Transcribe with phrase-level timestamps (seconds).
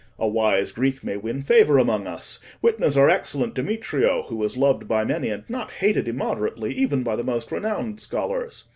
[0.17, 4.87] A wise Greek may win favour among us; witness our excellent Demetrio, who is loved
[4.87, 8.63] by many, and not hated immoderately even by the most renowned scholars."